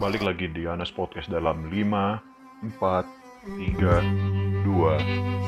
[0.00, 2.72] balik lagi di Anas Podcast dalam 5, 4,
[3.52, 4.96] 3, 2,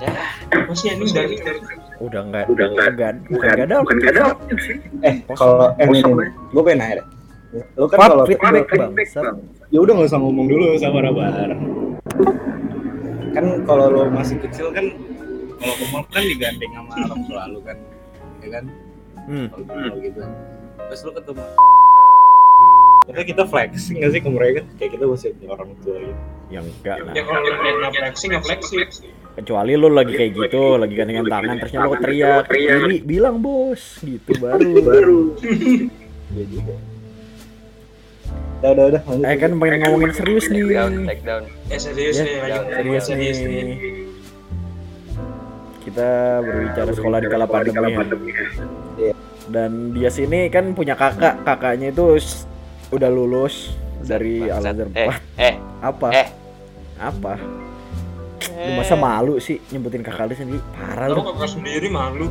[0.00, 0.10] Ya,
[0.52, 1.60] Apa sih ini dari dari
[2.00, 4.24] udah enggak udah enggak bukan enggak ada bukan enggak ada
[5.04, 7.04] Eh, kalau eh nih, nih, gue pengen nanya
[7.50, 9.34] Lu kan kalau feedback bangsat
[9.68, 11.50] ya udah nggak usah ngomong dulu sama Rabar.
[13.30, 14.86] Kan kalau lo masih kecil kan
[15.56, 17.76] kalau ke mall kan digandeng sama orang tua lu kan,
[18.40, 18.64] ya kan?
[19.26, 19.46] hmm.
[19.50, 20.20] Kalau gitu.
[20.80, 21.42] Terus lu ketemu
[23.00, 24.60] Terus kita flexing nggak sih ke mereka?
[24.78, 26.14] Kayak kita masih punya orang tua gitu.
[26.50, 28.78] yang enggak lah Ya kalau lihat nggak flexing nggak flexing.
[29.30, 34.30] kecuali lu lagi kayak gitu lagi gandengan tangan terusnya lu teriak Bi, bilang bos gitu
[34.36, 35.20] baru baru
[36.30, 36.74] Iya juga.
[38.60, 39.02] Udah, udah, udah.
[39.02, 39.24] lanjut.
[39.24, 41.42] eh kan pengen ngomongin serius nih take down, take down.
[41.66, 43.78] Eh serius Ya, nih lagi serius serius nih nih.
[45.80, 46.10] kita
[46.40, 48.46] berbicara sekolah di kala pandemi ya.
[49.00, 49.14] Iya.
[49.48, 52.20] dan dia sini kan punya kakak kakaknya itu
[52.90, 55.08] udah lulus dari Al Azhar Eh,
[55.40, 56.28] eh, apa eh.
[56.96, 57.40] apa
[58.60, 62.28] lu masa malu sih nyebutin kakak lu sendiri parah lu kakak sendiri malu.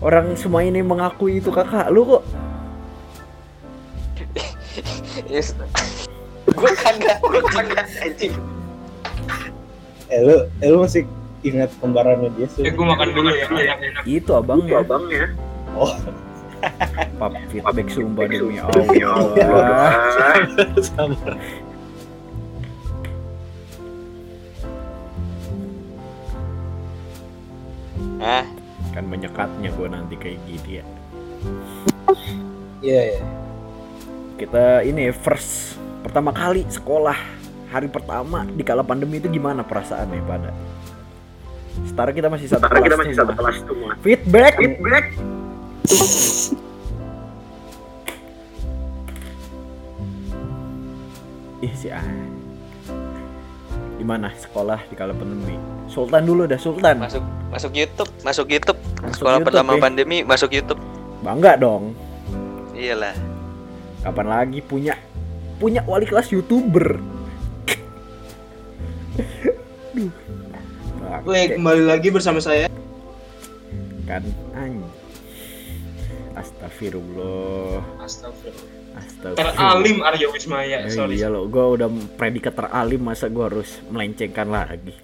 [0.00, 2.22] orang semua ini mengakui itu kakak lu kok
[5.30, 5.54] Yes.
[6.58, 8.34] Gua kagak, gua kagak anjing.
[10.10, 11.06] Eh lu, eh, lu masih
[11.46, 12.66] ingat kembarannya dia sih?
[12.66, 14.02] Eh gue makan dulu ya enak-enak.
[14.04, 15.24] itu abangnya abangnya
[15.72, 15.94] Oh.
[17.16, 19.94] pap feedback sumpah demi Allah
[20.82, 21.16] Sama.
[28.20, 28.44] Ah,
[28.92, 30.84] kan menyekatnya gue nanti kayak gitu ya
[32.80, 33.22] Iya, iya.
[34.40, 37.12] Kita ini first pertama kali sekolah
[37.68, 40.50] hari pertama di kala pandemi itu gimana perasaannya pada
[41.84, 43.56] Setara kita masih satu kelas kita masih satu kelas
[44.00, 44.54] feedback!
[44.56, 45.04] Feedback!
[51.60, 52.04] Ih si ah
[54.00, 55.60] gimana sekolah di kala pandemi?
[55.84, 56.96] Sultan dulu dah Sultan.
[56.96, 57.20] Masuk
[57.52, 58.80] masuk YouTube, masuk YouTube.
[59.04, 59.80] Masuk Sekolah YouTube, pertama ya.
[59.84, 60.80] pandemi masuk YouTube.
[61.20, 61.92] bangga dong.
[62.72, 63.29] Iyalah.
[64.00, 64.94] Kapan lagi punya
[65.56, 66.96] punya wali kelas youtuber
[69.90, 70.08] Duh.
[71.20, 72.70] Oke kembali lagi bersama saya.
[74.06, 74.22] kan
[74.52, 74.82] anj
[76.32, 78.96] astagfirullah Astagfirullah.
[78.96, 80.82] astagfirullah Teralim Arya Wismaya.
[80.82, 81.14] Eh, Sorry.
[81.14, 84.94] iya loh gue udah predikat teralim masa gue harus melencengkan lagi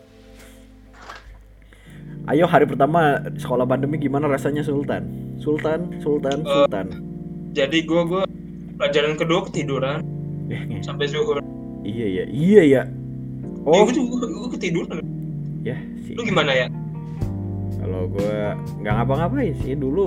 [2.26, 5.06] ayo hari pertama sekolah pandemi gimana rasanya Sultan
[5.38, 6.86] Sultan Sultan Eh, Sultan
[7.52, 8.22] Jadi gue gue
[8.76, 9.98] pelajaran kedua ketiduran
[10.46, 11.42] Eh, nge- sampai zuhur.
[11.82, 12.82] iya ya iya ya
[13.62, 15.02] Oh, oh gue juga gue ketiduran.
[15.60, 16.66] ya sih Lu gimana ya?
[17.76, 18.34] Kalau gue
[18.78, 20.06] nggak ngapa-ngapain sih dulu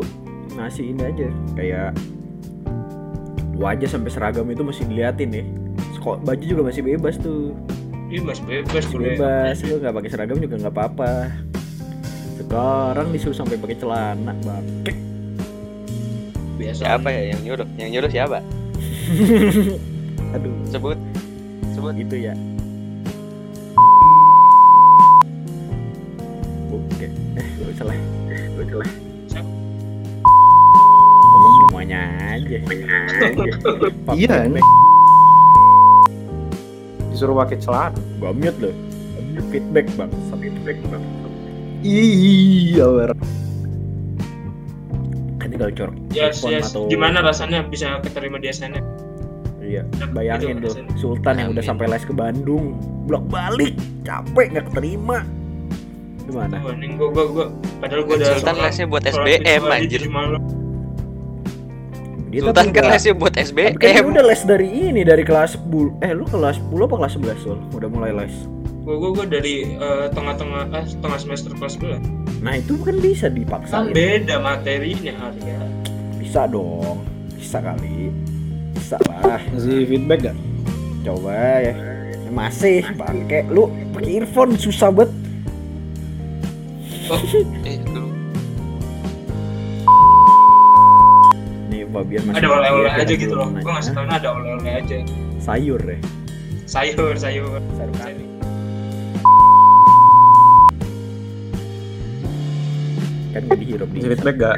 [0.49, 1.91] ngasih ini aja kayak
[3.53, 5.43] wajah sampai seragam itu masih diliatin ya.
[5.99, 7.51] Baju juga masih bebas tuh,
[8.07, 9.55] Ini masih bebas masih bebas.
[9.61, 11.11] Lu nggak pakai seragam juga nggak apa-apa.
[12.35, 14.95] Sekarang disuruh sampai pakai celana, bangke
[16.59, 16.81] biasa.
[16.83, 17.67] Siapa ya yang nyuruh?
[17.79, 18.37] Yang nyuruh siapa?
[20.35, 20.53] Aduh.
[20.67, 20.99] Sebut.
[21.71, 21.95] Sebut.
[21.95, 22.35] Itu ya.
[26.67, 27.07] Oke.
[27.39, 27.97] Eh gak usah lah.
[28.59, 28.91] Gak usah lah.
[31.39, 31.99] Semuanya
[32.35, 32.57] aja.
[34.19, 34.49] Iya
[37.09, 37.99] disuruh pakai celana.
[38.19, 38.75] Gua mute loh
[39.51, 40.11] feedback bang.
[40.39, 41.03] Feedback bang.
[41.83, 43.11] Iya ber
[45.39, 46.71] kan tinggal corok Yes, yes.
[46.71, 48.81] atau- Gimana rasanya bisa keterima di SNM?
[49.59, 49.85] Iya.
[50.09, 50.73] Bayangin Gitu, tuh.
[50.97, 52.73] Sultan yang udah sampai les ke Bandung.
[53.05, 53.77] Blok balik.
[54.01, 55.21] Capek nggak keterima.
[56.23, 56.57] Gimana?
[56.97, 57.45] Gua gua gua
[57.77, 60.01] padahal gua udah Sultan lesnya buat SBM anjir.
[62.29, 64.05] Dia Sultan kan lesnya buat Tapi kan dia SBM.
[64.07, 67.57] udah les dari ini dari kelas 10 Eh lu kelas 10 apa kelas 11 Sul?
[67.71, 68.33] Udah mulai les
[68.79, 72.01] Gua gua, gua dari eh, tengah-tengah eh, tengah semester kelas 11.
[72.39, 75.57] Nah itu kan bisa Kan dipaksa beda materinya Arya.
[76.29, 77.01] Bisa dong.
[77.33, 78.13] Bisa kali.
[78.77, 79.41] Bisa lah.
[79.49, 80.37] Masih feedback gak?
[81.01, 81.73] Coba ya.
[81.73, 82.85] Ya, Masih.
[82.93, 83.65] Bangke Lu.
[83.97, 85.09] Pakai earphone susah banget
[87.65, 88.13] Eh, dulu.
[91.73, 93.49] Nih Fabian masih Ada oleh-oleh dia aja gitu loh.
[93.49, 94.97] Gua ngasih tau ada oleh-oleh aja.
[95.41, 95.97] Sayur deh
[96.69, 97.57] Sayur, sayur.
[97.73, 98.21] Sayur kari
[103.33, 104.57] Kan gak dihirup nih Masih feedback gak?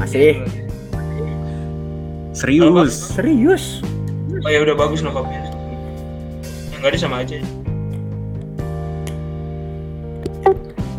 [0.00, 0.30] Masih
[2.32, 2.94] Serius.
[3.12, 3.80] Serius
[4.38, 5.42] Oh ya udah bagus Fabian.
[6.70, 7.36] Yang enggak ada sama aja.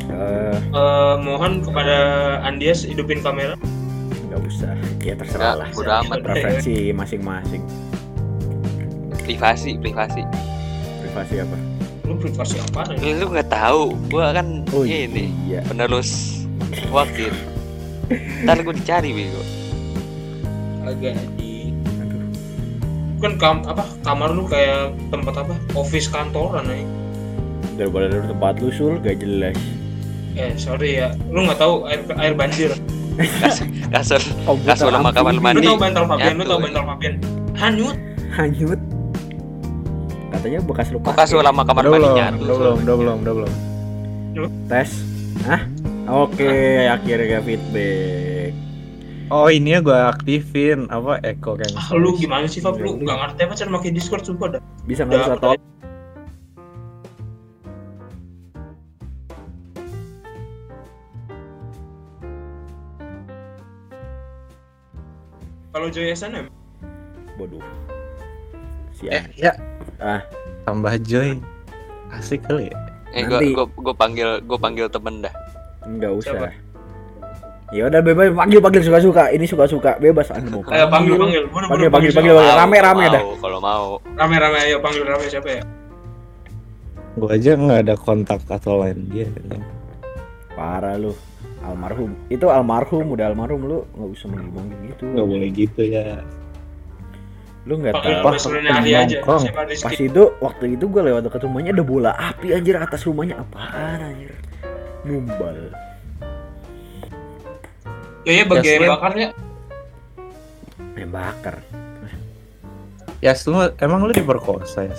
[0.09, 1.97] Eh, Eh, mohon kepada
[2.43, 3.55] Andias hidupin kamera.
[4.29, 6.17] nggak usah Ya terserah Ya, lah udah amat.
[6.21, 7.63] Preferensi masing-masing
[9.23, 10.21] Privasi, privasi.
[11.01, 11.57] Privasi apa?
[12.05, 16.41] Lu privasi apa Lu lu nggak tahu, gua kan Oh ini iya penerus
[16.89, 17.33] wakil.
[18.43, 19.41] Ntar gua dicari bego.
[20.89, 21.69] Agak di
[21.99, 22.21] Aduh.
[23.19, 25.53] kan kam apa kamar lu kayak tempat apa?
[25.73, 26.83] Office kantoran nih
[27.75, 29.55] daripada dari tempat lu sul gak jelas.
[30.35, 31.15] Eh sorry ya.
[31.27, 32.71] Lu nggak tahu air air banjir.
[33.91, 34.23] Kasur,
[34.63, 35.63] kasur sama kamar lu mandi.
[35.63, 36.55] tahu bantal Fabian lu ya.
[36.59, 37.13] bantal Fabian
[37.55, 37.97] hanyut.
[38.31, 38.79] Hanyut.
[40.29, 41.19] Katanya bekas lu Kok pakai.
[41.25, 43.51] kasur sama kamar Udah mandi belum, udah belum, udah belum, udah belum.
[44.67, 44.89] tes?
[45.43, 45.61] Hah?
[46.07, 46.51] oke
[46.87, 48.28] akhirnya feedback
[49.29, 51.69] Oh ini ya gue aktifin apa Echo kan?
[51.77, 55.05] ah, lu gimana sih Fab lu nggak ngerti apa cara pakai Discord sumpah dah bisa
[55.05, 55.57] nggak usah Udah, tol
[65.69, 66.49] kalau Joy SNM
[67.37, 67.61] bodoh
[68.97, 69.53] si Eh ya.
[70.01, 70.25] Ah.
[70.67, 71.39] Tambah Joy.
[72.11, 72.77] Asik kali ya.
[73.15, 75.33] Eh gua gua panggil gua panggil temen dah.
[75.87, 76.68] nggak usah Siapa?
[77.69, 78.33] Ya udah bebas.
[78.33, 81.65] Panggil panggil suka suka ini suka suka bebas anda mau ayo panggil panggil Buru, buru,
[81.69, 83.21] Panggil, panggil, panggil, Mau, rame, rame dah.
[83.37, 83.85] Kalau mau.
[84.17, 84.57] rame rame.
[84.65, 85.25] Ayo panggil rame.
[85.29, 85.61] Siapa ya?
[87.17, 89.27] Gue aja nggak ada kontak atau lain dia.
[90.57, 91.13] parah lu.
[91.59, 92.15] Almarhum.
[92.31, 93.61] Itu almarhum udah almarhum.
[93.65, 95.03] Lu nggak usah manggil gitu.
[95.05, 96.05] Nggak boleh gitu ya.
[97.67, 98.33] lu nggak panggil tahu.
[98.73, 99.17] aja.
[99.21, 99.43] Nongkrong.
[99.83, 103.45] pas itu waktu itu gue lewat dekat rumahnya ada bola api anjir atas rumahnya.
[103.45, 104.33] Apaan anjir?
[105.05, 105.69] Numbal
[108.21, 108.91] ya ya bagi Yes, yang Lin.
[108.91, 109.29] bakar ya
[113.19, 114.95] Ya lu emang lu diperkosa ya?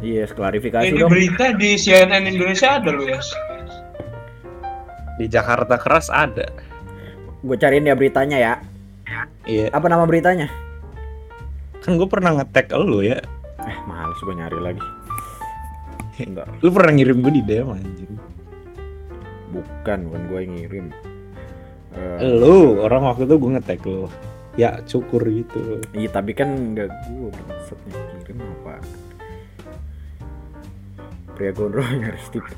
[0.00, 3.20] iya klarifikasi ini dong berita di CNN Indonesia ada lu ya
[5.14, 6.48] Di Jakarta keras ada.
[7.40, 8.54] gue cariin ya beritanya ya
[9.44, 9.70] Iya.
[9.70, 10.48] apa nama beritanya
[11.80, 13.16] Kan gue pernah nge-tag lu ya.
[13.60, 14.82] eh males gue nyari lagi
[16.18, 18.12] enggak Lu pernah ngirim gue di DM anjing.
[19.50, 20.86] bukan bukan gue yang ngirim
[22.20, 24.08] Eh, Lu orang waktu itu gue nge-tag lu.
[24.58, 25.78] Ya cukur gitu.
[25.94, 28.82] iya tapi kan enggak gue maksudnya kirim apa
[31.40, 32.52] pria gondrong nyaris tipe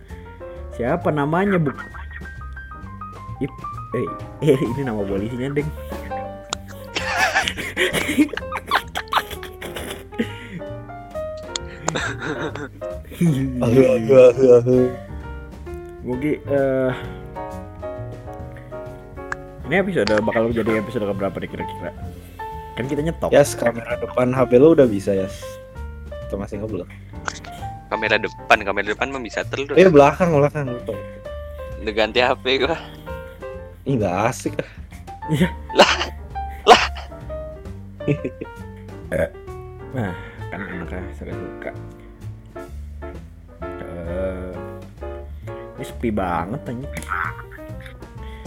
[0.74, 1.70] siapa namanya bu
[3.40, 3.52] Ip,
[3.96, 5.70] eh, eh ini nama polisinya deng.
[16.04, 16.92] Mungkin eh
[19.70, 21.94] ini episode bakal jadi episode keberapa nih kira-kira?
[22.74, 23.30] Kan kita nyetop.
[23.30, 25.30] Yes, kamera depan HP lu udah bisa ya.
[26.26, 26.88] Kita masih nggak belum?
[27.86, 29.70] Kamera depan, kamera depan mah bisa terus.
[29.78, 30.98] Eh belakang belakang tau.
[31.86, 32.74] Udah ganti HP gua.
[33.86, 34.58] Ih nggak asik.
[34.58, 34.66] ah.
[39.90, 40.14] Nah,
[40.54, 41.70] kan anaknya suka suka.
[43.66, 44.54] Eh,
[45.74, 46.86] ini sepi banget tanya.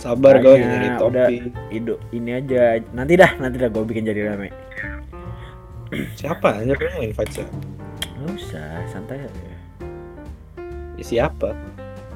[0.04, 1.00] Sabar gue nyari udah.
[1.00, 1.36] topi.
[1.72, 2.76] Ido, ini aja.
[2.92, 4.52] Nanti dah, nanti dah gue bikin jadi rame.
[6.20, 7.56] Siapa aja lu invite siapa?
[8.20, 9.52] Nggak usah, santai aja.
[11.00, 11.56] Ya, siapa?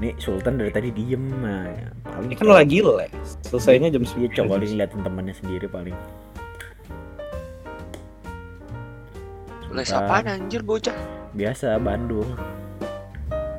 [0.04, 1.66] Nih Sultan dari tadi diem nah,
[2.06, 3.10] paling Ini kan lagi les.
[3.48, 4.38] Selesainya jam Iya 9.
[4.44, 5.96] coba ngeliatin temannya sendiri paling.
[9.74, 10.94] Les apaan anjir bocah?
[11.34, 12.30] Biasa Bandung.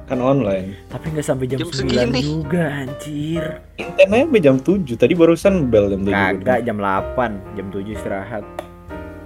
[0.09, 0.73] Kan online.
[0.89, 2.21] Tapi nggak sampai jam, Jam 9 segini.
[2.25, 3.61] juga anjir.
[3.77, 4.97] Internetnya sampai jam 7.
[4.97, 6.17] Tadi barusan bel jam 7.
[6.17, 8.45] Kagak jam 8, jam 7 istirahat.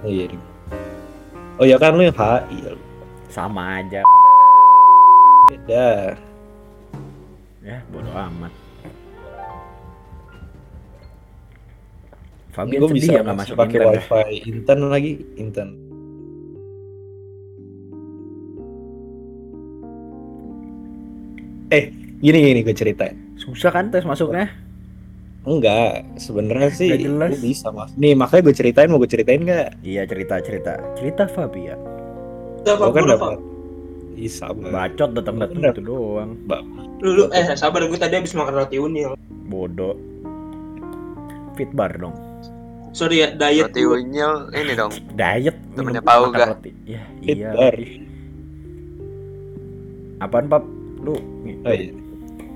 [0.03, 0.27] Oh iya.
[1.55, 2.75] Oh ya kan lu yang HI.
[3.31, 4.03] Sama aja.
[5.47, 6.19] Beda.
[7.63, 8.51] Ya, bodo amat.
[12.53, 15.11] Fabian gue sedih bisa ya nggak masuk pakai wifi intern lagi
[15.41, 15.82] intern.
[21.73, 21.89] Eh,
[22.21, 23.17] gini gini gue ceritain.
[23.33, 24.45] Susah kan tes masuknya?
[25.41, 27.89] Enggak, sebenarnya sih gue bisa mas.
[27.97, 29.81] Nih makanya gue ceritain mau gue ceritain nggak?
[29.81, 31.49] Iya cerita cerita cerita Pak,
[32.61, 33.41] Gue kan dapat.
[34.13, 34.69] Bisa Bang.
[34.69, 36.37] Bacot datang datang itu doang.
[37.01, 39.17] Lu, lu, eh sabar gue tadi habis makan roti unil.
[39.49, 39.97] Bodoh.
[41.57, 42.13] Fit bar dong.
[42.93, 43.97] Sorry ya, diet Roti gua.
[43.97, 44.93] unyil ini dong.
[45.17, 46.61] Diet Temennya Pau gak?
[46.85, 47.49] Ya, Fit iya.
[47.57, 47.75] bar.
[50.21, 50.63] Apaan pap?
[51.03, 51.55] Lu nih.
[51.67, 51.91] Oh iya.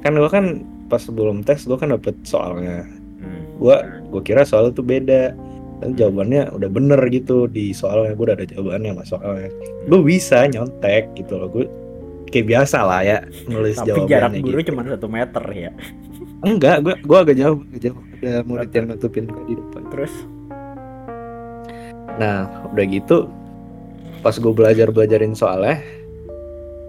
[0.01, 0.45] Kan gue kan
[0.87, 2.87] pas sebelum tes gue kan dapet soalnya.
[3.19, 3.43] Hmm.
[3.59, 3.75] Gue
[4.09, 5.35] gue kira soal itu beda.
[5.77, 9.53] Dan jawabannya udah bener gitu di soalnya gue udah ada jawabannya mas soalnya.
[9.85, 11.69] Gue bisa nyontek gitu loh gue
[12.27, 14.67] kayak biasa lah ya nulis Tapi jawabannya jarak guru gitu.
[14.73, 15.71] cuma satu meter ya.
[16.41, 17.99] Enggak, gue gue agak jauh, agak jauh.
[18.17, 19.83] Ada murid yang nutupin gue di depan.
[19.93, 20.13] Terus
[22.17, 23.29] Nah, udah gitu
[24.25, 25.77] pas gue belajar belajarin soalnya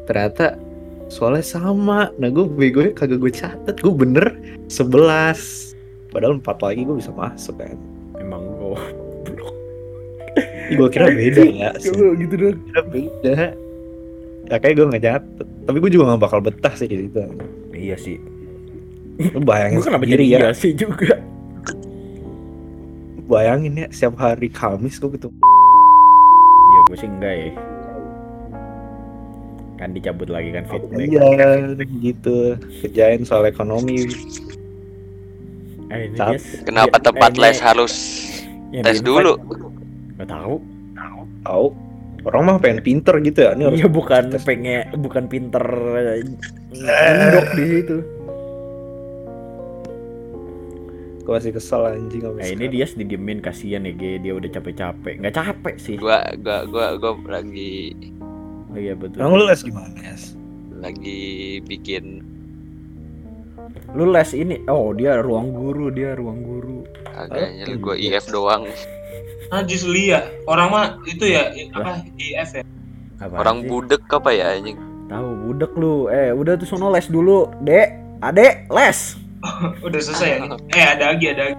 [0.09, 0.57] ternyata
[1.09, 2.12] soalnya sama.
[2.17, 4.27] Nah, gue bego kagak gue catet, gue bener
[4.69, 5.69] 11
[6.09, 7.77] Padahal empat lagi gue bisa masuk kan.
[8.17, 8.81] emang gua
[10.79, 11.71] Gue kira beda ya.
[11.81, 11.93] sih.
[11.93, 12.57] Coba gitu dong.
[12.65, 13.35] Kira beda.
[14.49, 15.49] Ya kayak gue nggak catet.
[15.69, 17.21] Tapi gue juga gak bakal betah sih di situ.
[17.77, 18.17] Iya sih.
[19.37, 20.38] Lu bayangin Gua kenapa jadi ya.
[20.41, 21.21] iya sih juga.
[23.29, 25.37] Bayangin ya, setiap hari Kamis gue ketemu.
[26.69, 27.50] Iya gue sih enggak ya.
[29.78, 31.06] Kan dicabut lagi kan feedback.
[31.06, 31.26] Iya,
[32.02, 32.58] gitu.
[32.82, 34.11] Kerjain soal ekonomi.
[35.88, 36.12] Eh.
[36.12, 36.66] Yes.
[36.66, 37.94] Kenapa Iya, tempat eh, les harus
[38.75, 39.38] yang tes dulu?
[40.20, 40.61] Gak tahu.
[41.47, 41.66] Tahu?
[42.26, 43.54] Orang mah pengen pinter gitu ya.
[43.54, 44.42] Ini Iya bukan tes.
[44.44, 45.64] pengen bukan pinter
[45.97, 46.26] eh,
[47.32, 47.97] ndok di situ.
[51.25, 54.16] Gue masih kesel anjing sama Eh ini dia didiemin kasihan ya Ge.
[54.20, 55.20] dia udah capek-capek.
[55.20, 55.97] Nggak capek sih.
[56.00, 57.92] Gua gua gua gua lagi
[58.78, 59.18] iya betul.
[59.20, 60.16] Emang lu les gimana ya?
[60.78, 62.23] lagi bikin
[63.97, 64.64] Lu les ini.
[64.68, 66.85] Oh, dia ruang guru, dia ruang guru.
[67.12, 68.20] agaknya Oh, gua iya.
[68.20, 68.62] IF doang.
[69.49, 70.28] Najis Lia.
[70.44, 72.64] Orang mah itu ya apa IF ya.
[73.18, 73.68] Apa Orang sih?
[73.68, 74.76] budek apa ya anjing?
[75.08, 76.12] Tahu budek lu.
[76.12, 77.49] Eh, udah tuh sono les dulu.
[77.64, 78.99] Dek, Adek, les.
[79.87, 80.37] Udah selesai ya.
[80.75, 81.58] Eh ada lagi ada lagi.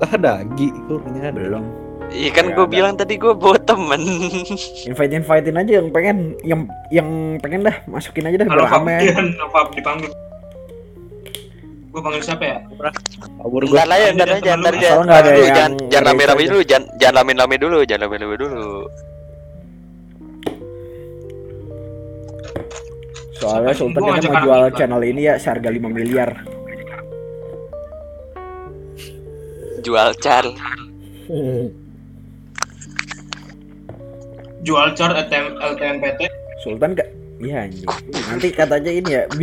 [0.00, 1.36] Lah dagi gurunya ada.
[1.36, 1.64] Belum.
[2.10, 2.72] Iya kan Ya, gua ada.
[2.72, 4.02] bilang tadi gua bawa temen.
[4.88, 8.94] Invite invitein aja yang pengen yang yang pengen dah masukin aja dah Kalau biar rame.
[8.98, 10.10] Fabian apa dipanggil.
[11.90, 12.58] Gue panggil siapa ya?
[13.36, 13.74] Kabur gue.
[13.74, 14.88] Ntar lah ya, ntar aja, ntar aja.
[14.88, 16.48] Asal nggak ada Dulu, yang jangan jangan rame-rame aja.
[16.48, 18.62] dulu, jangan jangan rame-rame dulu, jangan rame-rame dulu.
[23.32, 23.72] Soalnya?
[23.72, 26.30] Sultan ngajak mau jual channel ini ya seharga 5 miliar.
[29.80, 30.44] Jual car.
[34.60, 36.20] Jual car LTM, LTMPT.
[36.60, 37.08] Sultan gak?
[37.40, 37.88] Iya anjing.
[38.28, 39.24] Nanti katanya ini ya.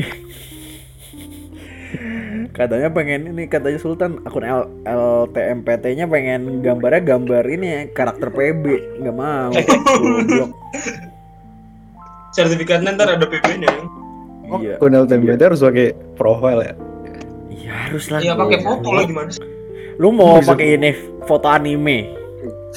[2.57, 8.65] katanya pengen ini katanya Sultan akun L LTMPT-nya pengen gambarnya gambar ini ya, karakter PB
[9.01, 9.53] nggak mau.
[12.37, 13.69] Sertifikatnya ntar ada PP-nya.
[14.61, 14.75] Iya.
[14.77, 16.73] Kunel TMPT harus pakai profile ya.
[17.49, 18.19] Iya harus lah.
[18.21, 19.41] Iya pakai foto lah gimana sih?
[19.97, 20.93] Lu mau pakai ini
[21.25, 22.13] foto anime?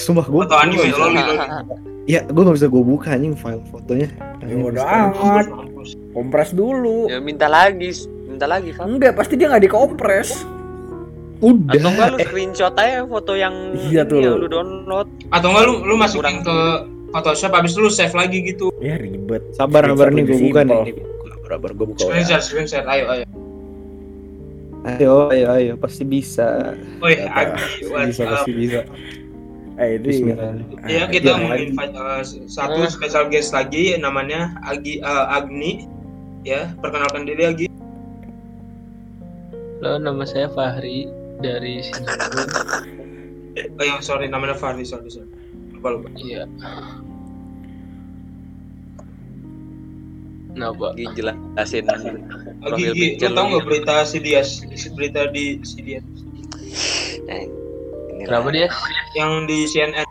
[0.00, 0.42] Sumpah gue.
[0.49, 1.20] Foto anime loli.
[2.11, 4.11] Ya gue gak bisa gue buka anjing file fotonya.
[4.43, 5.47] Ya udah amat.
[6.11, 7.07] Kompres dulu.
[7.07, 7.95] Ya minta lagi,
[8.26, 8.83] minta lagi, Pak.
[8.83, 10.43] Enggak, pasti dia nggak dikompres.
[11.38, 11.71] Udah.
[11.73, 14.19] Atau enggak lu screenshot aja foto yang Iya tuh.
[14.19, 15.07] yang lu download.
[15.31, 16.37] Atau enggak lu lu masukin Kurang.
[16.43, 16.57] ke
[17.11, 18.75] Photoshop habis itu lu save lagi gitu.
[18.79, 19.43] Ya ribet.
[19.52, 20.95] Sabar sabar nih gue buka nih.
[21.47, 22.00] Sabar gue buka.
[22.00, 22.29] Screen WA.
[22.29, 22.87] share, screen share.
[22.87, 23.25] Ayo ayo.
[24.81, 26.73] Ayo ayo ayo pasti bisa.
[26.99, 28.81] Woi, Kata- Agi, Bisa pasti bisa.
[29.80, 30.04] Eh ini.
[30.04, 30.52] Bismillah.
[30.84, 35.88] Iya Ah, kita mau invite uh, satu special guest lagi namanya Agi uh, Agni.
[36.44, 37.66] Ya, perkenalkan diri Agi.
[39.80, 41.08] Halo, nama saya Fahri
[41.40, 42.84] dari Singapura.
[43.80, 45.32] Oh yang sorry namanya Fardi, sorry sorry.
[45.72, 46.08] Lupa lupa.
[46.20, 46.44] Iya.
[50.52, 50.92] Kenapa?
[50.92, 52.12] Gigi jelasin Lagi
[52.60, 54.44] Profil Gi, picture lu tau nggak berita si dia
[54.92, 56.04] berita di si dia
[58.21, 58.53] Ini Kenapa lah.
[58.53, 58.69] dia?
[59.15, 60.05] yang di CNN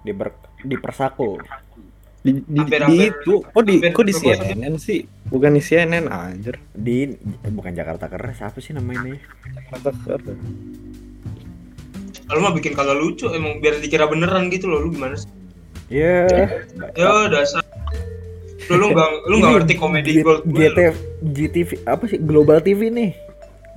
[0.00, 1.36] Di ber, di Persako.
[2.20, 5.00] Di, di, di Hampir-hampir- itu, kok di, hampir kok di berapa CNN sih?
[5.26, 6.56] Bukan di CNN anjir.
[6.70, 9.20] Di eh, bukan Jakarta Keras, apa sih namanya?
[9.68, 10.32] Kata kata.
[12.30, 15.26] lu mah bikin kagak lucu emang biar dikira beneran gitu loh lu gimana sih
[15.90, 16.30] Ya.
[16.94, 17.58] ya dasar
[18.70, 20.94] lu lu nggak lu nggak ngerti komedi G- gold gue
[21.26, 23.18] GTV apa sih Global TV nih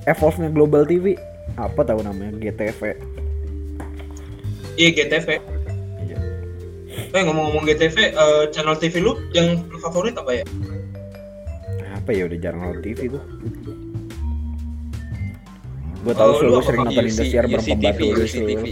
[0.06, 1.18] evolve-nya Global TV
[1.58, 2.94] apa tahu namanya GTV
[4.76, 5.28] iya GTV
[6.00, 6.18] Iya.
[7.10, 10.44] eh ngomong-ngomong GTV eh, channel TV lu yang lu favorit apa ya?
[11.94, 13.24] Apa ya udah jarang nonton TV tuh
[16.00, 18.64] gue tahu Oh, sih lu apa, sering nonton Indosiar bareng UCTV, pembantu lu UCTV.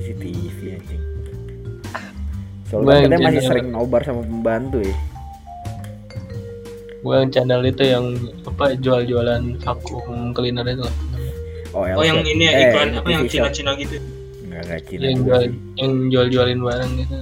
[0.00, 0.58] CCTV.
[0.70, 1.02] Anjing.
[2.64, 4.96] Soalnya yang katanya masih channel- sering nobar sama pembantu ya.
[7.00, 8.04] Gue yang channel itu yang
[8.44, 9.96] apa jual-jualan vakum
[10.30, 10.86] cleaner itu.
[11.72, 13.22] Oh, oh yang ini ya Eh, iklan apa TV yang.
[13.26, 13.98] Cina-Cina gitu
[14.60, 15.52] Enggak Cina Yang juga jual sih.
[15.76, 17.16] yang jual-jualin barang gitu.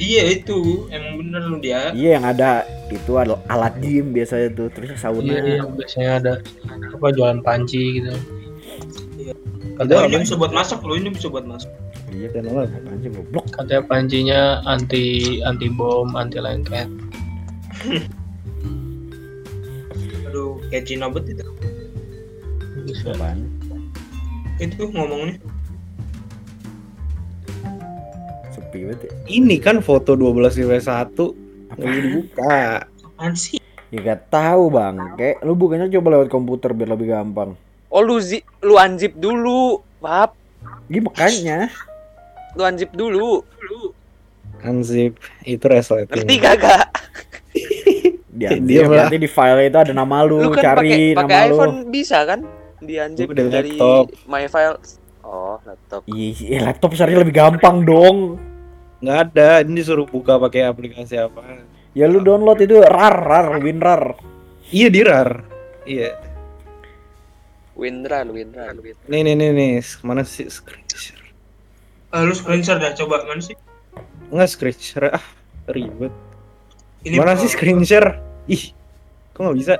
[0.00, 2.50] iya itu emang bener lu dia Iya yang ada
[2.88, 5.22] itu ada alat gym biasanya tuh terus sauna.
[5.22, 6.32] Iya, iya, biasanya ada
[6.90, 8.12] apa jualan panci gitu.
[9.76, 11.68] Ada oh, ini bisa buat masak lo ini bisa buat masak
[12.10, 12.66] Iya apa?
[12.66, 13.46] apaan sih goblok.
[13.54, 15.04] Katanya pancinya anti
[15.40, 16.88] anti bom, anti lengket.
[20.26, 21.44] aduh kayak Cina bet itu
[22.86, 23.12] Bisa.
[23.14, 23.46] Apaan?
[24.60, 25.40] itu ngomongnya
[28.70, 29.10] Sepi banget ya.
[29.26, 32.86] Ini kan foto 12 W 1 lagi dibuka.
[32.86, 33.58] apaan sih
[33.90, 34.94] Ya gak tahu bang.
[35.18, 37.58] Kayak lu bukannya coba lewat komputer biar lebih gampang.
[37.90, 40.38] Oh lu zi lu unzip dulu, Pap.
[40.86, 41.58] Iya makanya.
[42.54, 43.42] Lu unzip dulu.
[44.62, 46.22] Unzip itu resleting.
[46.22, 46.86] Ngerti kagak?
[48.30, 51.56] Dia, Dia nanti di file itu ada nama lu, Lu kan cari pakai nama lu.
[51.58, 52.46] iPhone bisa kan?
[52.78, 54.14] Di unzip dari laptop.
[54.30, 55.02] my files.
[55.26, 56.06] Oh, laptop.
[56.06, 58.38] Iya, laptop seharusnya lebih gampang dong.
[59.00, 61.40] Nggak ada, ini disuruh buka pakai aplikasi apa?
[61.96, 64.14] Ya lu download itu rar rar WinRAR.
[64.70, 65.30] Iya di RAR.
[65.88, 66.14] Iya.
[67.74, 68.76] Windra, Windra.
[69.08, 71.24] Nih nih nih nih, mana sih screen share?
[72.12, 73.56] Ah, lu screen share dah coba mana sih
[74.28, 75.24] Enggak screen share ah
[75.72, 76.12] ribet.
[77.02, 78.20] ini mana sih screen share?
[78.46, 78.76] Ih,
[79.32, 79.74] kok nggak bisa?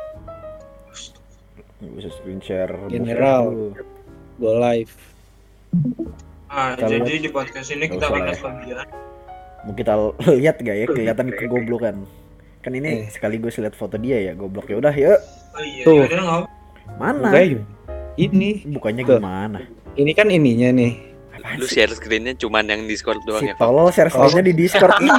[1.85, 2.73] Nggak bisa screen share.
[2.89, 3.75] General.
[4.41, 4.95] Go live.
[6.51, 8.35] ah jadi di podcast ini Nggak kita akan ya.
[8.43, 8.89] bagian
[9.63, 9.93] Mau kita
[10.41, 11.97] lihat gak ya kelihatan kegoblokan.
[12.61, 13.09] Kan ini Eh.
[13.09, 15.21] sekaligus lihat foto dia ya goblok ya udah yuk.
[15.51, 16.05] oh iya Tuh.
[16.97, 17.29] Mana?
[18.17, 19.17] Ini, Bukannya Tuh.
[19.17, 19.61] gimana?
[19.93, 20.93] ini kan ininya nih.
[21.33, 21.81] Apaan Lu sih?
[21.81, 24.23] share screen-nya cuman yang Discord doang Si ya, tolol share Oh.
[24.23, 24.93] screen-nya di Discord.
[24.95, 25.09] Ih.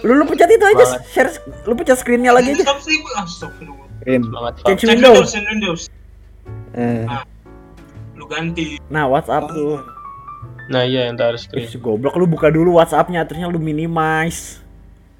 [0.00, 1.02] Lu lu pencet itu aja Banget.
[1.06, 1.30] share
[1.66, 2.64] lu pencet screen-nya lagi aja.
[2.72, 4.22] Screen.
[4.64, 4.86] Change.
[4.86, 5.80] Windows, send Windows.
[6.72, 7.04] Eh,
[8.14, 8.80] Lu ganti.
[8.88, 9.82] Nah, WhatsApp tuh.
[10.70, 11.66] Nah iya yang harus Eh, screen.
[11.66, 14.62] si goblok lu buka dulu WhatsApp-nya terusnya lu minimize.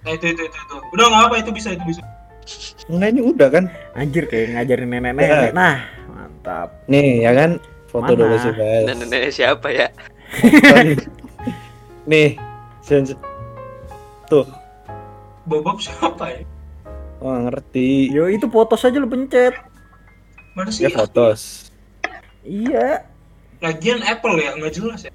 [0.00, 0.76] Nah, itu, itu, itu, itu.
[0.94, 2.00] Udah nggak apa, itu bisa, itu bisa.
[2.86, 3.64] enggak ini udah kan?
[3.92, 5.52] Anjir kayak ngajarin nenek-nenek.
[5.52, 6.68] Nah, mantap.
[6.86, 8.20] Nih ya kan foto Mana?
[8.24, 8.86] dulu sih guys.
[8.88, 9.86] Nenek siapa ya?
[12.10, 12.38] nih,
[12.80, 13.18] sen-
[14.26, 14.46] tuh,
[15.44, 16.42] Bobab siapa ya?
[17.18, 18.08] oh ngerti.
[18.08, 19.52] Yo itu foto saja lu pencet.
[20.54, 20.86] Mana sih?
[20.86, 21.68] Ya fotos.
[22.40, 23.04] Iya.
[23.60, 25.12] Lagian Apple ya, nggak jelas ya.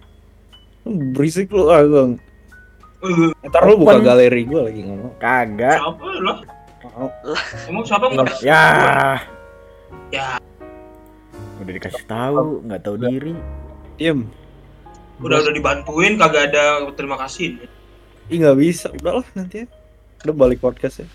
[0.86, 2.12] Berisik lu ah bang.
[3.02, 5.14] Uh, Ntar lu buka galeri gua lagi ngomong.
[5.18, 5.82] Kagak.
[5.82, 6.34] siapa lo?
[6.86, 7.10] Mau.
[7.66, 8.46] Emang siapa nggak?
[8.46, 8.64] Ya.
[10.14, 10.38] Ya,
[11.58, 13.34] Udah dikasih tahu, nggak tahu diri.
[13.98, 14.30] Diem.
[15.16, 17.58] udah udah dibantuin, kagak ada terima kasih.
[18.30, 18.92] Ih nggak bisa.
[18.94, 19.68] Udahlah nanti ya.
[20.28, 21.08] Udah balik podcast ya.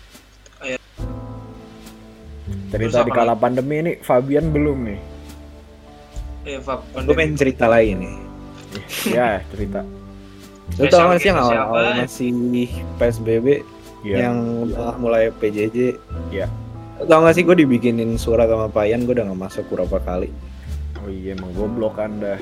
[2.71, 4.99] Cerita di kala pandemi ini Fabian belum nih.
[6.47, 8.30] Eh, Fab, Gue pengen cerita lain nih.
[9.17, 9.81] ya, cerita.
[10.71, 11.51] Lu tau gak sih yang Siapa?
[11.67, 12.31] awal-awal masih
[12.95, 13.47] PSBB
[14.01, 14.25] Ya.
[14.25, 14.65] yang
[14.97, 15.93] mulai PJJ?
[16.31, 16.49] Iya.
[16.97, 20.31] Lu Tau gak sih gue dibikinin surat sama Payan gue udah gak masuk berapa kali.
[20.97, 22.41] Oh iya emang goblok anda.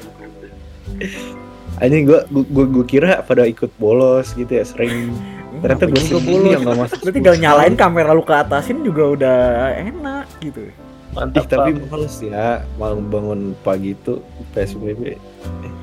[1.79, 5.15] Anjing gue gue gue kira pada ikut bolos gitu ya sering.
[5.59, 6.97] Ternyata gue juga sendiri yang gak masuk.
[7.03, 9.37] Lu tinggal nyalain kamera lu ke atasin juga udah
[9.75, 10.63] enak gitu.
[10.63, 10.75] Ih,
[11.09, 11.89] Mantap tapi Pak.
[11.89, 14.21] males ya malam bangun pagi tuh
[14.53, 15.17] PSBB.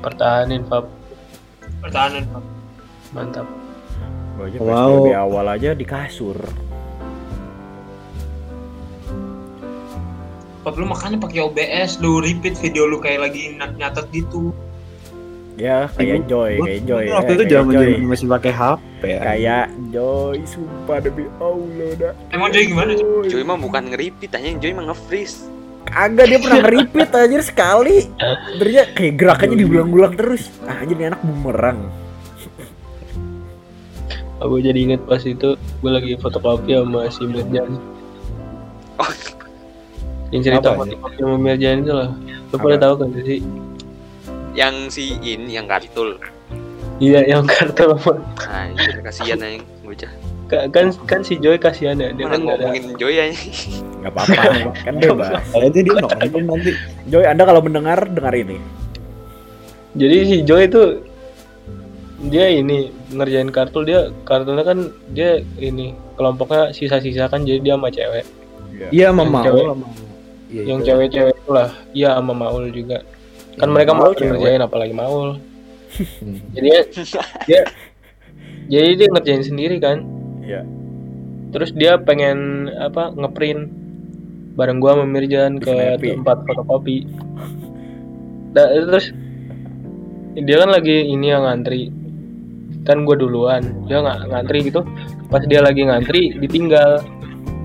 [0.01, 0.85] Pertahanin Pak.
[1.81, 2.45] Pertahanan, Fab.
[3.13, 3.47] Mantap.
[4.37, 4.93] Gua aja Mau.
[5.05, 6.37] PSBB awal aja di kasur.
[10.61, 14.51] Fab, lu makanya pakai OBS, lu repeat video lu kayak lagi nyat- nyatet gitu.
[15.57, 17.05] Ya kayak Joy, kayak Joy.
[17.09, 17.85] Waktu ya, itu zaman Joy.
[17.89, 19.19] zaman masih pakai HP ya.
[19.25, 22.13] Kayak Joy, sumpah demi Allah dah.
[22.29, 22.91] Emang Joy gimana?
[22.93, 23.25] Joy?
[23.25, 25.49] Joy mah bukan nge-repeat tanya Joy mah nge-freeze.
[25.93, 28.05] Agak dia pernah nge-repeat anjir sekali.
[28.59, 30.51] Ternyata kayak gerakannya diulang-ulang terus.
[30.67, 31.79] Ah, anjir ini anak bumerang.
[34.37, 37.81] Aku jadi inget pas itu gue lagi fotokopi sama si Mirjan.
[39.01, 39.11] Oh.
[40.29, 42.09] Yang cerita fotokopi sama Mirjan itu lah.
[42.53, 42.63] Lu Apa?
[42.63, 43.41] pada tahu kan sih?
[44.53, 46.21] Yang si In yang kartul.
[46.97, 50.11] Iya yang kartu sama Anjir kasihan aja bocah.
[50.47, 53.35] Ka- kan kan si Joy kasihan ya dia Mana kan nggak ada ngomongin Joy aja.
[53.99, 55.27] Nggak apa-apa, kan bebas.
[55.51, 56.71] Kayaknya dia nonton nanti.
[57.05, 58.57] Joy, Anda kalau mendengar dengar ini.
[59.91, 60.83] jadi si Joy itu
[62.23, 64.79] dia ini ngerjain kartul dia kartulnya kan
[65.11, 68.25] dia ini kelompoknya sisa-sisa kan jadi dia sama cewek.
[68.89, 69.09] Iya.
[69.11, 69.65] Sama Yang Maul cewek.
[69.67, 69.85] sama
[70.47, 71.69] Iya, yang cewek-cewek itu lah.
[71.91, 73.03] Iya sama Maul juga.
[73.57, 75.29] Kan Yang mereka Maul mau ngerjain apalagi Maul.
[76.55, 76.81] Jadi dia,
[77.43, 77.61] dia
[78.71, 80.03] jadi dia ngerjain sendiri kan
[80.47, 80.61] Iya.
[81.47, 82.37] terus dia pengen
[82.73, 83.67] apa ngeprint
[84.53, 86.15] bareng gua sama Mirjan ke Snappy.
[86.15, 86.97] tempat fotokopi.
[88.51, 89.13] Da- terus
[90.35, 91.93] dia kan lagi ini yang ngantri.
[92.81, 93.61] Kan gua duluan.
[93.85, 94.81] Dia nggak ngantri gitu.
[95.27, 97.05] Pas dia lagi ngantri ditinggal.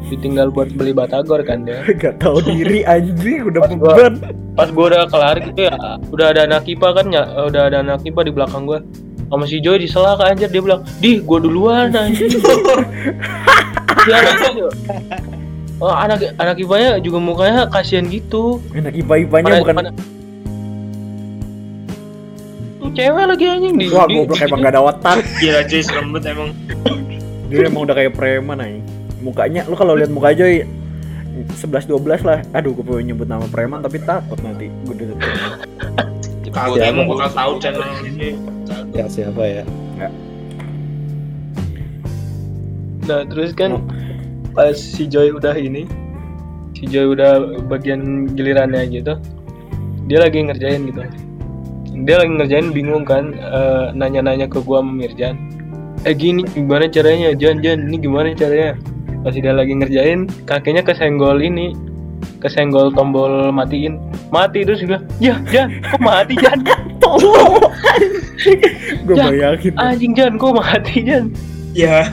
[0.05, 1.81] Ditinggal buat beli batagor kan dia.
[1.97, 4.13] Gak tahu diri anjing udah Pas gua-
[4.53, 5.77] pas gua udah kelar gitu ya
[6.13, 8.85] udah ada anak IPA kan ya udah ada anak IPA di belakang gua
[9.33, 12.37] sama si Joy disela kan anjir dia bilang di gua duluan anjir si
[14.13, 14.37] anak
[15.81, 19.95] oh anak anak IPA nya juga mukanya kasihan gitu Enak ipa-ipanya Mana- bukan mana-
[22.77, 25.23] Tuh cewek lagi anjing di Wah, goblok emang gak ada otak.
[25.39, 26.51] Gila Joy serem banget emang.
[27.47, 28.83] Dia emang udah kayak preman anjing.
[29.23, 30.67] Mukanya lu kalau lihat muka Joy
[31.63, 32.43] 11 12 lah.
[32.53, 35.15] Aduh, gue pengen nyebut nama preman tapi takut nanti gue udah
[36.53, 38.35] Kagak emang bakal tahu channel ini.
[38.93, 39.65] Ya siapa ya?
[43.03, 43.83] nah terus kan
[44.55, 45.91] pas si Joy udah ini
[46.71, 49.19] si Joy udah bagian gilirannya gitu
[50.11, 51.03] dia lagi ngerjain gitu.
[52.03, 55.39] Dia lagi ngerjain bingung kan eh, nanya-nanya ke gua sama Mirjan.
[56.03, 57.31] Eh gini gimana caranya?
[57.37, 58.75] Jan Jan ini gimana caranya?
[59.23, 61.79] Pas dia lagi ngerjain kakinya kesenggol ini
[62.43, 64.03] kesenggol tombol matiin.
[64.33, 66.59] Mati terus dia bilang ya Jan kok mati Jan
[67.15, 67.69] tolong.
[69.03, 69.73] gue Ya, bayangin.
[69.77, 71.25] anjing Jan kok mati Jan
[71.73, 72.09] Ya.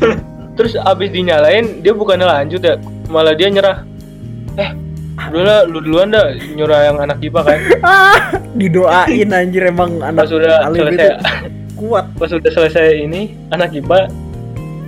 [0.54, 2.76] terus abis dinyalain dia bukannya lanjut ya
[3.08, 3.84] malah dia nyerah
[4.56, 4.72] eh
[5.22, 8.20] udahlah lu duluan dah nyurah yang anak IPA kan Ah,
[8.60, 11.08] didoain anjir emang anak pas udah selesai itu
[11.76, 12.06] kuat.
[12.14, 14.00] pas udah selesai ini anak IPA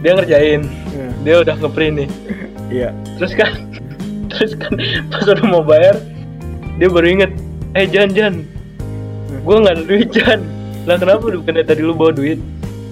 [0.01, 2.09] dia ngerjain Ya, dia udah ngeprint nih
[2.73, 2.89] Iya.
[3.15, 3.51] terus kan
[4.29, 4.71] terus kan
[5.07, 5.95] pas udah mau bayar
[6.75, 7.31] dia baru inget
[7.73, 8.43] eh Jan Jan
[9.41, 10.39] gua nggak ada duit Jan
[10.83, 12.39] lah kenapa bukannya tadi lu bawa duit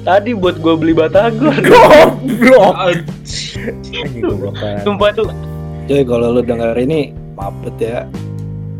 [0.01, 2.73] tadi buat gua beli batagor Goblok.
[2.73, 2.93] Ah,
[4.79, 5.29] sumpah tuh
[5.85, 7.99] Jadi kalau lu denger ini mapet ya.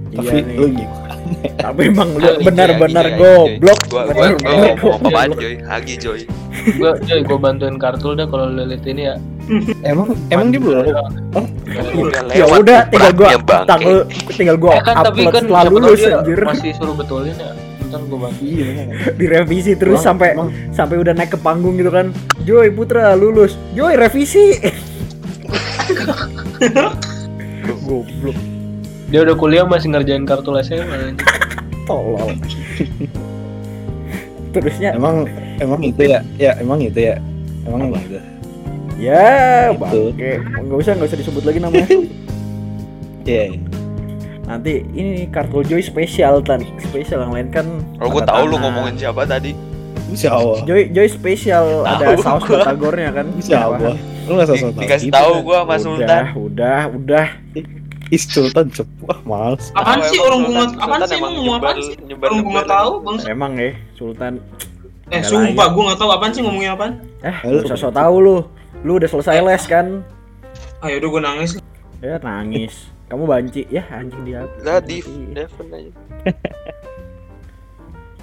[0.10, 0.56] Tapi Iya nih.
[0.56, 1.09] lu gimana?
[1.62, 3.80] Tapi emang lu benar-benar goblok.
[3.86, 5.40] Gua gua Benar-benar gua mau apa goblok.
[5.40, 5.56] Joy?
[5.62, 6.20] Hagi Joy.
[6.76, 9.16] gua Joy gua bantuin kartul dah kalau lilit ini ya
[9.82, 10.86] Emang emang dia belum?
[11.96, 13.30] Udah Ya udah tinggal gua
[13.66, 13.96] tanggal
[14.30, 16.40] tinggal gua Eh, kan tapi upload kan setelah siapa tahu lulus anjir.
[16.44, 17.52] masih suruh betulin ya
[17.82, 18.68] ntar gua bantu Iya.
[19.16, 20.38] Direvisi terus sampai
[20.70, 22.14] sampai udah naik ke panggung gitu kan.
[22.40, 23.58] Joy Putra lulus.
[23.72, 24.54] Joy revisi.
[27.82, 28.38] Goblok.
[29.10, 31.18] Dia udah kuliah masih ngerjain kartu SMA
[31.90, 32.38] Tolol.
[34.50, 35.26] Terusnya Emang
[35.58, 36.22] emang itu ya?
[36.38, 37.18] Ya emang itu ya.
[37.66, 38.18] Emang gitu.
[38.98, 40.14] ya Itu.
[40.14, 40.32] bangke.
[40.58, 41.88] Enggak usah enggak usah disebut lagi namanya.
[43.30, 43.62] Iya.
[44.50, 46.66] Nanti ini kartu Joy spesial tan.
[46.82, 47.66] Spesial yang lain kan.
[48.02, 49.54] Oh, gua tanda tahu lu ngomongin siapa tadi.
[50.26, 50.66] Allah.
[50.66, 52.66] Joy Joy spesial ada Tahu saus gua.
[52.66, 53.30] batagornya kan.
[53.54, 53.94] Allah.
[54.26, 56.02] Lu nggak Di- sosok Dikasih tahu gua sama Sultan.
[56.02, 57.28] Udah, udah, udah.
[58.18, 58.88] Sultan cep.
[59.06, 59.70] Wah males.
[59.72, 61.94] apaan sih orang nggak- apaan sih emang ngomong apaan sih?
[61.94, 62.66] Orang nyebar.
[62.66, 63.18] tahu bang.
[63.28, 64.34] Emang ya, Sultan.
[65.10, 66.94] Eh sumpah gua nggak tahu apaan sih ngomongin apaan.
[67.22, 67.62] Eh, Halo.
[67.66, 68.38] sosok tahu lu.
[68.82, 70.02] Lu udah selesai les kan?
[70.82, 71.60] Ayo udah gua nangis.
[72.00, 72.90] Ya nangis.
[73.06, 73.66] Kamu banci.
[73.68, 74.46] Ya anjing dia.
[74.62, 75.02] Lah di
[75.34, 75.92] Devon aja.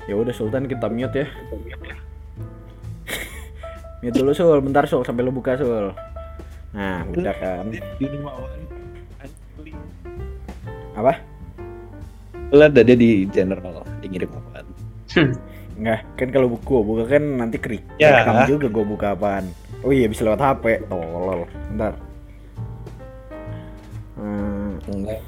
[0.06, 1.26] Ya udah Sultan kita mute ya.
[3.98, 5.90] mute dulu Sul, bentar Sul sampai lu buka Sul.
[6.70, 7.66] Nah, udah kan.
[10.96, 11.12] Apa?
[12.56, 14.66] Lu ada dia di general, di ngirim apaan?
[15.12, 15.32] Hmm.
[15.76, 17.84] Enggak, kan kalau buku buka kan nanti krik.
[18.00, 18.24] Ya.
[18.24, 19.44] Rekam juga gue buka apaan.
[19.84, 21.44] Oh iya bisa lewat HP, tolol.
[21.68, 21.92] Bentar.
[24.16, 24.80] Hmm.
[24.88, 25.20] Enggak.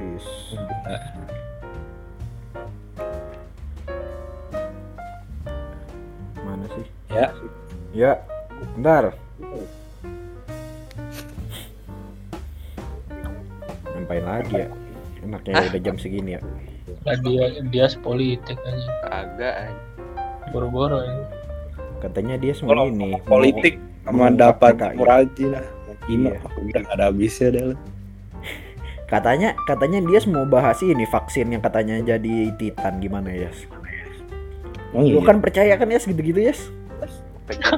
[0.00, 0.26] Dis.
[6.40, 6.86] Mana sih?
[7.12, 7.28] Ya.
[7.92, 8.12] Ya.
[8.72, 9.12] Bentar.
[14.52, 14.68] Ya?
[15.22, 16.40] Enaknya udah jam segini ya.
[17.02, 18.90] Nah, dia dia politik aja.
[19.02, 19.80] Kagak anjing.
[20.50, 21.14] Boro-boro ya.
[21.98, 25.64] Katanya dia semua Kalau ini politik mau- sama dapat muraji lah.
[26.02, 26.40] Gila, Iya.
[26.58, 27.64] udah ada habisnya dah.
[27.70, 27.78] lah.
[29.12, 33.50] Katanya katanya dia mau bahas ini vaksin yang katanya jadi titan gimana ya?
[34.90, 35.28] Emang Lu iya?
[35.30, 36.54] kan percaya kan ya segitu-gitu ya?
[37.46, 37.74] Pengen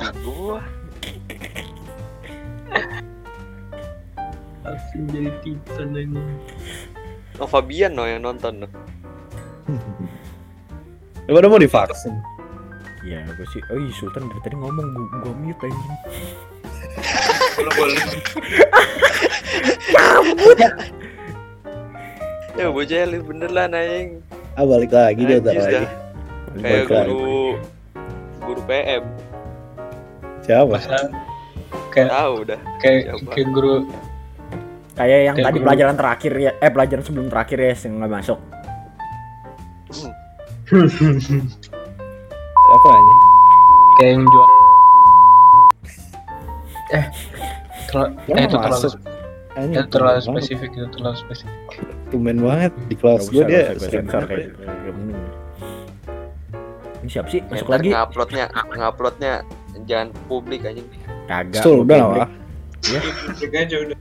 [4.95, 5.03] gua.
[5.03, 6.23] Langsung jadi titan ini.
[7.43, 8.69] Oh Fabian no yang nonton no.
[11.27, 12.15] Udah mau divaksin?
[13.05, 13.61] Ya, gue sih.
[13.69, 15.97] Oh, Sultan dari tadi ngomong gua, gua mute anjing.
[17.61, 17.99] Lu boleh.
[22.55, 24.23] Ya bocah lu bener lah naing.
[24.55, 25.91] Ah balik lagi dia udah lagi.
[26.63, 27.59] Kayak guru
[28.47, 29.03] guru PM.
[30.47, 30.79] Siapa?
[31.91, 32.61] Kayak Tahu dah.
[32.79, 33.91] kayak kayak guru
[34.95, 35.67] Kayak yang Kayak tadi guru.
[35.67, 38.39] pelajaran terakhir ya, eh pelajaran sebelum terakhir ya yang nggak masuk.
[42.65, 43.15] Siapa aja?
[43.95, 44.49] kayak yang jual
[46.95, 47.05] eh
[47.89, 48.89] terlalu eh, itu terlalu.
[49.55, 51.59] Anjing, itu terlalu spesifik itu terlalu spesifik.
[52.11, 54.63] Tumen banget di kelas gue dia sering kayak gitu.
[57.05, 57.41] Ini siapa sih?
[57.47, 57.95] Masuk lagi?
[57.95, 59.33] Nguploadnya nguploadnya
[59.87, 60.87] jangan publik anjing.
[61.31, 61.63] Kagak.
[61.63, 62.29] Udah lah.
[62.83, 63.99] Publik aja udah.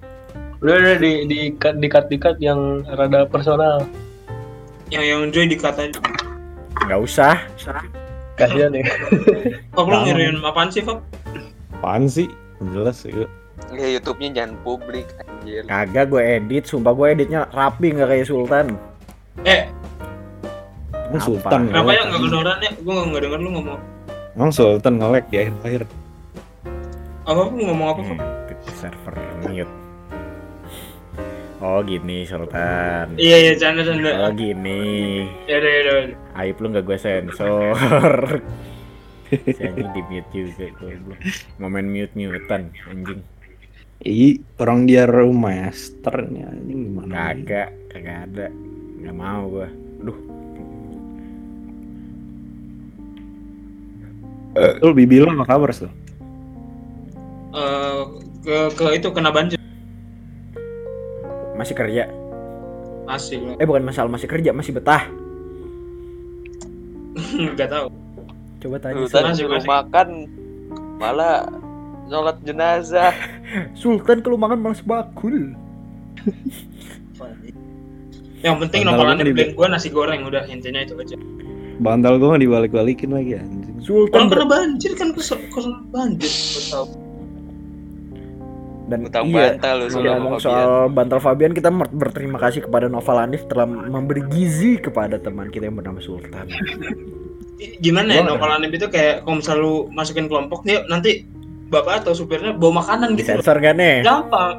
[0.64, 3.84] Udah udah di di cut di cut di cut yang rada personal
[4.88, 6.00] Yang yang joy dikata aja.
[6.82, 7.36] Nggak usah.
[8.34, 8.82] kasihan ya
[9.70, 10.04] Fak lu Jangan.
[10.08, 10.98] ngiriin apaan sih, Fak?
[11.76, 12.26] Apaan sih?
[12.72, 13.14] Jelas sih.
[13.70, 15.62] Ya YouTube-nya jangan publik anjir.
[15.66, 18.74] Kagak gue edit, sumpah gue editnya rapi nggak kayak Sultan.
[19.44, 19.70] Eh,
[21.04, 21.26] Emang Apa?
[21.28, 22.72] Sultan kenapa ya nggak kedengeran ya?
[22.76, 23.80] Gue nggak denger lu ngomong.
[24.34, 25.82] Emang Sultan ngelek di akhir-akhir.
[27.24, 28.02] Apa lu ngomong apa?
[28.50, 29.74] Eh, server mute.
[31.64, 33.16] Oh gini Sultan.
[33.16, 34.28] Iya, iya, canda canda.
[34.28, 35.24] Oh gini.
[35.48, 35.96] Ya udah, ya udah.
[35.96, 36.18] ya udah.
[36.44, 38.20] Aib lu nggak gue sensor.
[39.56, 41.20] si anjing di mute juga goblok.
[41.64, 43.24] Momen mute mutean anjing.
[44.04, 47.32] Ih, orang dia masternya anjing gimana?
[47.32, 48.48] Kagak, kagak ada.
[49.00, 49.68] Nggak mau gue.
[50.04, 50.20] Duh,
[54.84, 55.88] Lu bibi lu apa kabar tuh?
[57.56, 58.02] Eh,
[58.44, 59.63] ke ke itu kena banjir.
[61.64, 62.04] Masih kerja.
[63.08, 63.40] Masih.
[63.56, 65.08] Eh bukan masalah masih kerja, masih betah.
[67.40, 67.88] Enggak tahu.
[68.60, 69.24] Coba tanya Sultan.
[69.32, 70.08] masih, suruh makan
[71.00, 71.48] malah
[72.08, 73.16] sholat jenazah.
[73.80, 75.56] Sultan kalau makan malas bakul.
[78.44, 78.92] Yang penting lu
[79.24, 81.16] di- beli gua nasi goreng udah intinya itu aja.
[81.80, 83.80] Bantal gua nggak dibalik-balikin lagi anjing.
[83.80, 85.40] Sultan Orang ber- kena banjir kan kesel
[85.96, 86.28] banjir.
[86.68, 87.03] Tahu.
[88.84, 89.56] Dan Utang iya.
[89.56, 90.44] bantal sama ngomong Fabian.
[90.44, 95.72] soal bantal Fabian kita berterima kasih kepada Noval Anif telah memberi gizi kepada teman kita
[95.72, 96.52] yang bernama Sultan.
[97.80, 101.24] Gimana ya novel anime itu kayak kalau misalnya lu masukin kelompok nih nanti
[101.72, 103.34] bapak atau supirnya bawa makanan gitu.
[103.34, 104.04] Disensor gak nih?
[104.04, 104.52] Gampang.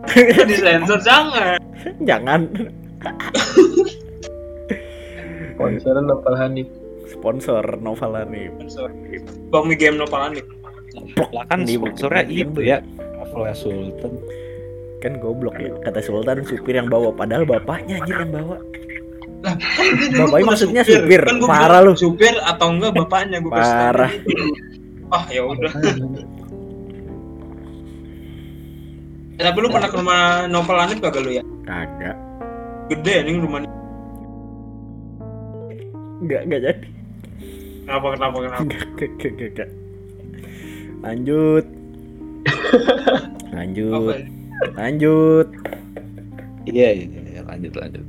[0.50, 1.60] Disensor jangan.
[2.00, 2.40] Jangan.
[5.56, 6.68] konser Nopal Hanif
[7.08, 8.52] Sponsor Noval Anif.
[8.66, 8.90] Sensor.
[9.52, 10.52] Bang Mi game novel anime.
[11.30, 12.80] Lah kan Di- sponsornya itu ya.
[13.36, 14.12] Novelnya Sultan.
[15.04, 15.72] Kan goblok ya.
[15.84, 18.56] Kata Sultan supir yang bawa padahal bapaknya anjir yang bawa.
[19.44, 21.20] Lah, kan Bapaknya maksudnya supir.
[21.20, 21.92] Kan gua Parah lu.
[21.92, 24.12] Supir atau enggak bapaknya gua kasih tahu Parah.
[25.12, 25.72] Ah, ya udah.
[29.36, 31.44] Eh, tapi lu pernah ke rumah novel anime kagak lu ya?
[31.68, 32.16] Kagak.
[32.88, 33.70] Gede nih rumahnya.
[36.24, 36.86] Enggak, enggak jadi.
[37.84, 38.60] Kenapa kenapa kenapa?
[38.64, 39.70] Enggak, enggak, enggak.
[41.04, 41.64] Lanjut.
[43.56, 44.16] Lanjut.
[44.74, 45.48] Lanjut.
[46.66, 48.02] Iya, iya, iya, lanjut lanjut.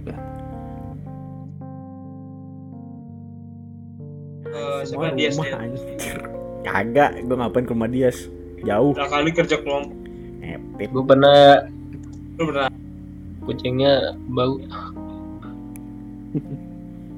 [4.48, 5.54] Eh, Semua siapa dia rumah sih?
[5.54, 6.18] anjir.
[6.64, 8.18] Kagak, gue ngapain ke rumah Dias?
[8.64, 8.92] Jauh.
[8.92, 9.94] Udah kali kerja kelompok.
[10.42, 10.90] Epit.
[10.90, 11.68] gue pernah
[12.38, 12.70] Lu pernah
[13.44, 14.60] kucingnya bau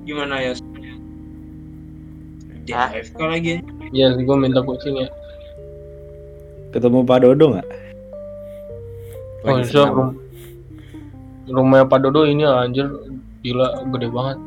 [0.06, 0.54] gimana ya?
[2.64, 2.90] Di Hah?
[2.94, 3.54] AFK lagi.
[3.92, 5.10] ya gue minta kucing ya
[6.70, 7.70] Ketemu Pak Dodo nggak?
[9.48, 9.56] oh
[9.88, 10.10] rum
[11.48, 12.86] rumahnya Pak Dodo ini anjir
[13.42, 14.38] gila gede banget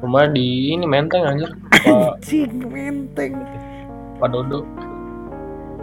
[0.00, 1.50] rumah di ini menteng anjir
[1.82, 3.32] Pak, Anjing, menteng.
[4.22, 4.62] Pak Dodo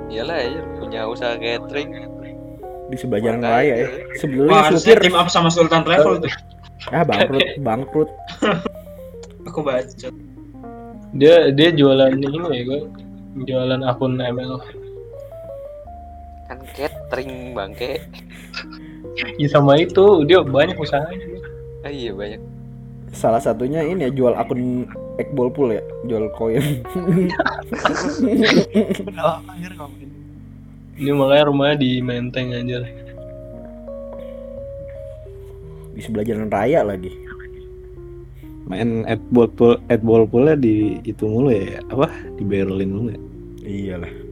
[0.07, 1.91] Iyalah ya punya usaha catering.
[2.87, 3.59] Di sebelah jalan Makanya.
[3.59, 3.87] raya ya.
[4.23, 4.97] Sebelumnya supir.
[5.03, 6.31] team up sama Sultan Travel tuh.
[6.95, 8.07] Ah, bangkrut, bangkrut.
[9.51, 10.07] Aku baca.
[11.11, 12.81] dia dia jualan ini ya gue
[13.45, 14.57] jualan akun ML
[16.47, 18.01] kan catering bangke
[19.37, 21.27] ya sama itu dia banyak usahanya
[21.83, 22.41] ah, iya banyak
[23.15, 24.83] Salah satunya ini ya jual akun
[25.17, 26.61] Ekbol Pool ya, jual koin.
[30.97, 32.85] ini makanya rumahnya di Menteng aja
[35.97, 37.09] Di sebelah jalan raya lagi.
[38.69, 42.11] Main at ball pool, at ball poolnya di itu mulu ya, apa?
[42.37, 43.21] Di Berlin mulu ya.
[43.67, 44.17] Iyalah.